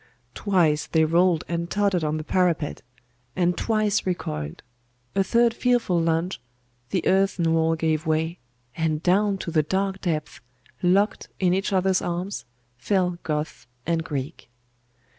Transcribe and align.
Twice 0.33 0.87
they 0.87 1.05
rolled 1.05 1.43
and 1.47 1.69
tottered 1.69 2.03
on 2.03 2.17
the 2.17 2.23
parapet; 2.23 2.81
and 3.35 3.55
twice 3.55 4.03
recoiled. 4.03 4.63
A 5.13 5.23
third 5.23 5.53
fearful 5.53 6.01
lunge 6.01 6.41
the 6.89 7.05
earthen 7.05 7.53
wall 7.53 7.75
gave 7.75 8.07
way; 8.07 8.39
and 8.75 9.03
down 9.03 9.37
to 9.37 9.51
the 9.51 9.61
dark 9.61 10.01
depths, 10.01 10.39
locked 10.81 11.29
in 11.39 11.53
each 11.53 11.71
other's 11.71 12.01
arms, 12.01 12.45
fell 12.77 13.19
Goth 13.21 13.67
and 13.85 14.03
Greek. 14.03 14.49